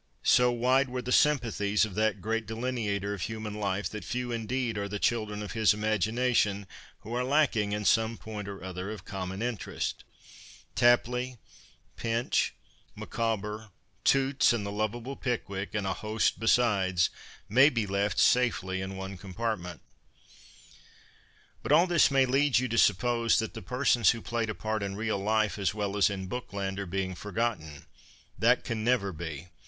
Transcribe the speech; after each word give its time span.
So 0.23 0.51
wide 0.51 0.89
were 0.89 1.03
the 1.03 1.11
sym 1.11 1.37
pathies 1.37 1.85
of 1.85 1.93
that 1.93 2.21
great 2.21 2.47
delineator 2.47 3.13
of 3.13 3.21
human 3.21 3.53
life 3.53 3.87
that 3.89 4.03
few 4.03 4.31
indeed 4.31 4.75
are 4.75 4.87
the 4.89 4.97
children 4.97 5.43
of 5.43 5.51
his 5.51 5.75
imagination 5.75 6.65
who 7.01 7.13
are 7.13 7.23
lacking 7.23 7.71
in 7.71 7.85
some 7.85 8.17
point 8.17 8.47
or 8.47 8.63
other 8.63 8.89
of 8.89 9.05
common 9.05 9.43
interest. 9.43 10.03
Tapley, 10.73 11.37
Pinch, 11.97 12.55
Micawber, 12.95 13.69
Toots, 14.03 14.51
and 14.51 14.65
the 14.65 14.71
PERSONALITIES 14.71 14.95
IN' 14.95 15.03
BOOKLAND' 15.03 15.21
69 15.21 15.53
lovable 15.53 15.65
Pickwick, 15.69 15.75
and 15.75 15.85
a 15.85 15.93
host 15.99 16.39
besides, 16.39 17.09
may 17.47 17.69
be 17.69 17.85
left 17.85 18.17
safely 18.17 18.81
in 18.81 18.97
one 18.97 19.19
compartment. 19.19 19.81
But 21.61 21.71
all 21.71 21.85
this 21.85 22.09
may 22.09 22.25
lead 22.25 22.57
you 22.57 22.67
to 22.69 22.77
suppose 22.79 23.37
that 23.37 23.53
the 23.53 23.61
persons 23.61 24.09
who 24.09 24.21
played 24.23 24.49
a 24.49 24.55
part 24.55 24.81
in 24.81 24.95
real 24.95 25.19
life 25.19 25.59
as 25.59 25.75
well 25.75 25.95
as 25.95 26.09
in 26.09 26.25
Bookland 26.27 26.79
are 26.79 26.87
being 26.87 27.13
forgotten. 27.13 27.85
That 28.39 28.63
can 28.63 28.83
never 28.83 29.13
be. 29.13 29.49